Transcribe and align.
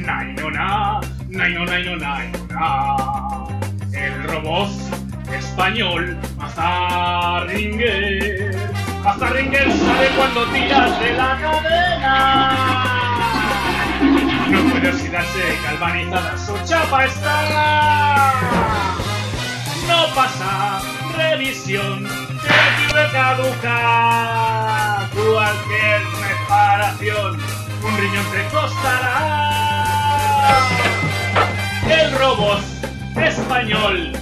nay, 0.00 0.34
no, 0.34 0.50
nay, 0.50 2.32
no, 2.50 3.48
El 3.92 4.24
robot 4.24 4.70
español 5.32 6.18
Mazarringer. 6.36 8.10
Mazarringer 9.04 9.72
sabe 9.72 10.08
cuando 10.16 10.44
tiras 10.46 11.00
de 11.00 11.12
la 11.14 11.38
cadena. 11.40 12.56
No 14.48 14.62
puede 14.70 14.88
oxidarse, 14.90 15.58
galvanizada, 15.64 16.38
su 16.38 16.58
chapa 16.64 17.04
está. 17.04 18.32
No 19.86 20.14
pasa 20.14 20.80
revisión, 21.16 22.04
te 22.04 23.12
caduca. 23.12 25.08
Cualquier 25.12 26.02
reparación, 26.28 27.40
un 27.82 27.96
riñón 27.96 28.26
te 28.32 28.44
costará. 28.54 29.49
Robot 32.40 32.62
español. 33.16 34.12